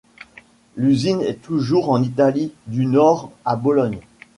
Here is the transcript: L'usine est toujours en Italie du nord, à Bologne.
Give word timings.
L'usine 0.77 1.21
est 1.21 1.43
toujours 1.43 1.91
en 1.91 2.01
Italie 2.01 2.53
du 2.65 2.87
nord, 2.87 3.31
à 3.45 3.55
Bologne. 3.55 3.99